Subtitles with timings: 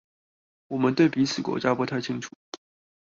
[0.69, 2.35] 我們對彼此國家不太清楚